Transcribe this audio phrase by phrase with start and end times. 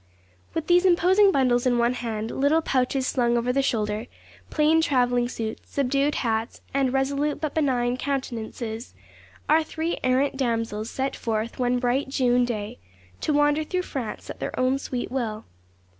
[0.55, 4.07] With these imposing bundles in one hand, little pouches slung over the shoulder,
[4.49, 8.95] plain travelling suits, subdued hats, and resolute but benign countenances,
[9.47, 12.79] our three errant damsels set forth one bright June day,
[13.19, 15.45] to wander through France at their own sweet will.